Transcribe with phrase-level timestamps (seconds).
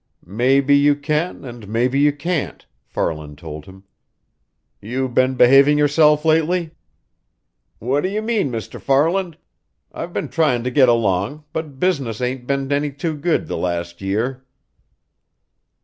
[0.25, 3.83] "Maybe you can and maybe you can't," Farland told him.
[4.81, 6.71] "You been behaving yourself lately?"
[7.77, 8.81] "What do you mean, Mr.
[8.81, 9.37] Farland?
[9.91, 14.01] I've been trying to get along, but business ain't been any too good the last
[14.01, 14.43] year."